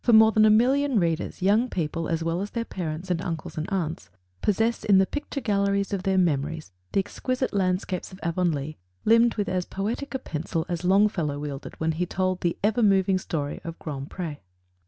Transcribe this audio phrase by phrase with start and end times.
[0.11, 3.69] More than a million readers, young people as well as their parents and uncles and
[3.71, 4.09] aunts,
[4.41, 9.47] possess in the picture galleries of their memories the exquisite landscapes of Avonlea, limned with
[9.47, 13.77] as poetic a pencil as Longfellow wielded when he told the ever moving story of
[13.77, 14.39] Grand Pre.